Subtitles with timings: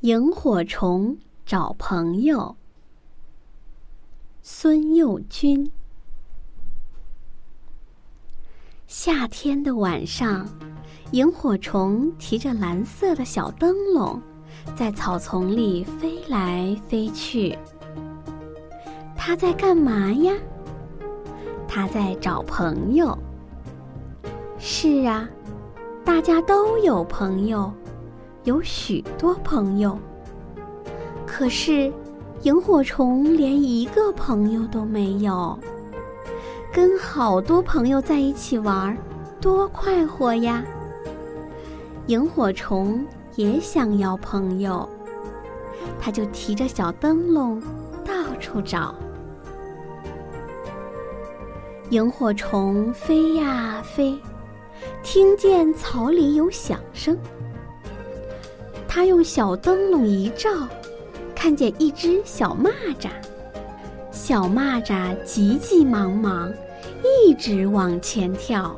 [0.00, 1.16] 萤火虫
[1.46, 2.54] 找朋友。
[4.42, 5.72] 孙幼军。
[8.86, 10.46] 夏天的晚上，
[11.12, 14.20] 萤火虫提着蓝色的小灯笼，
[14.76, 17.58] 在草丛里飞来飞去。
[19.16, 20.34] 它在干嘛呀？
[21.66, 23.16] 它在找朋友。
[24.58, 25.26] 是啊，
[26.04, 27.72] 大家都有朋友。
[28.46, 29.98] 有许多朋友，
[31.26, 31.92] 可是
[32.42, 35.58] 萤火虫连一个朋友都没有。
[36.72, 38.96] 跟好多朋友在一起玩，
[39.40, 40.64] 多快活呀！
[42.06, 43.04] 萤火虫
[43.34, 44.88] 也想要朋友，
[46.00, 47.60] 他就提着小灯笼
[48.04, 48.94] 到处找。
[51.90, 54.16] 萤火虫飞呀飞，
[55.02, 57.18] 听见草里有响声。
[58.96, 60.48] 他用小灯笼一照，
[61.34, 63.10] 看见一只小蚂蚱。
[64.10, 66.50] 小蚂蚱急急忙忙，
[67.04, 68.74] 一直往前跳。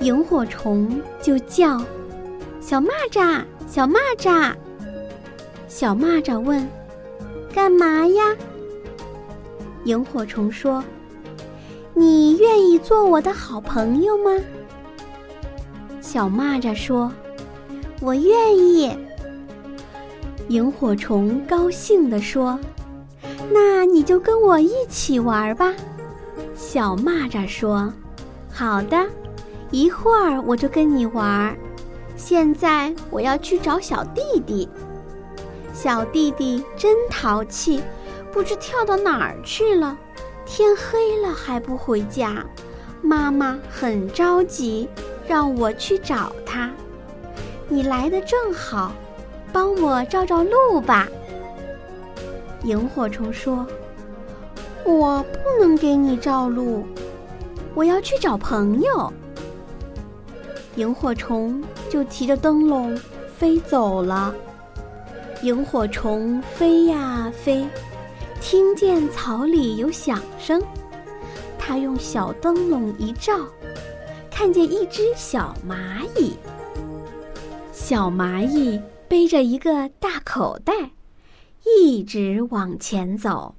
[0.00, 1.78] 萤火虫就叫
[2.58, 4.54] ：“小蚂蚱，小蚂蚱。”
[5.68, 6.66] 小蚂蚱问
[7.52, 8.34] ：“干嘛呀？”
[9.84, 10.82] 萤火虫说
[11.92, 14.30] ：“你愿意做我的好朋友吗？”
[16.00, 17.12] 小蚂蚱说。
[18.04, 18.90] 我愿意。
[20.52, 22.60] 萤火虫高兴地说
[23.50, 25.72] ：“那你就跟我一起玩吧。”
[26.54, 27.90] 小蚂蚱说
[28.52, 29.02] ：“好的，
[29.70, 31.56] 一会儿我就跟你玩。
[32.18, 34.68] 现在我要去找小弟弟。
[35.72, 37.82] 小弟弟真淘气，
[38.30, 39.96] 不知跳到哪儿去了。
[40.44, 42.44] 天黑了还不回家，
[43.00, 44.86] 妈妈很着急，
[45.26, 46.70] 让我去找他。”
[47.70, 48.92] 你来的正好，
[49.52, 51.08] 帮我照照路吧。
[52.64, 53.66] 萤火虫说
[54.84, 56.84] ：“我不能给你照路，
[57.74, 59.12] 我要去找朋友。”
[60.76, 62.98] 萤火虫就提着灯笼
[63.36, 64.34] 飞走了。
[65.42, 67.66] 萤火虫飞呀飞，
[68.40, 70.62] 听见草里有响声，
[71.58, 73.34] 它用小灯笼一照，
[74.30, 76.36] 看见一只小蚂蚁。
[77.72, 78.80] 小蚂蚁
[79.12, 80.72] 背着一个大口袋，
[81.66, 83.54] 一直往前走。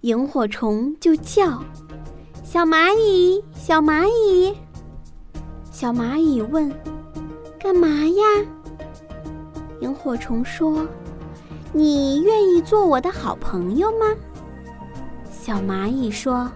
[0.00, 1.62] 萤火虫就叫
[2.42, 4.52] ：“小蚂蚁，小蚂蚁。”
[5.70, 6.68] 小蚂蚁问
[7.56, 8.24] ：“干嘛呀？”
[9.78, 10.84] 萤火虫说
[11.72, 14.06] ：“你愿意做我的好朋友吗？”
[15.30, 16.50] 小蚂蚁说：“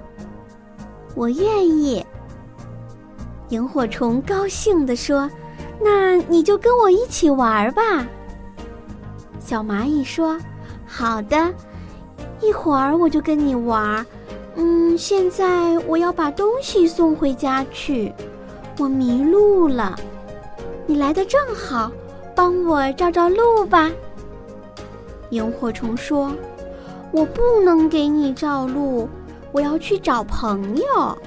[1.14, 2.04] 我愿意。”
[3.50, 5.30] 萤火虫高兴地说。
[5.82, 8.06] 那你就跟我一起玩吧。
[9.38, 10.38] 小蚂蚁说
[10.86, 11.52] ：“好的，
[12.40, 14.04] 一会儿我就跟你玩。
[14.56, 18.12] 嗯，现在我要把东西送回家去，
[18.78, 19.98] 我迷路了。
[20.86, 21.90] 你来的正好，
[22.34, 23.90] 帮我照照路吧。”
[25.30, 26.32] 萤火虫说
[27.12, 29.08] ：“我不能给你照路，
[29.52, 31.18] 我要去找朋友。”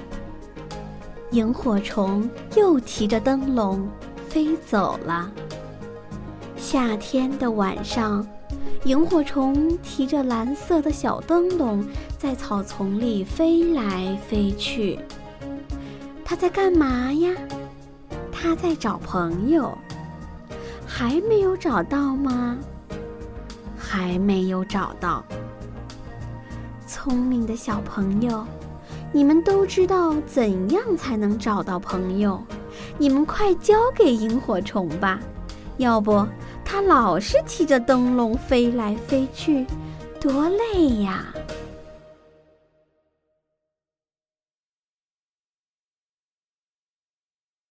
[1.32, 3.88] 萤火虫又提着灯笼。
[4.34, 5.30] 飞走了。
[6.56, 8.26] 夏天的晚上，
[8.82, 11.84] 萤火虫提着蓝色的小灯笼，
[12.18, 14.98] 在草丛里飞来飞去。
[16.24, 17.30] 它在干嘛呀？
[18.32, 19.72] 它在找朋友。
[20.84, 22.58] 还没有找到吗？
[23.78, 25.24] 还没有找到。
[26.88, 28.44] 聪明的小朋友，
[29.12, 32.42] 你们都知道怎样才能找到朋友？
[32.98, 35.18] 你们快交给萤火虫吧，
[35.76, 36.26] 要不
[36.64, 39.66] 它老是提着灯笼飞来飞去，
[40.20, 41.26] 多累呀！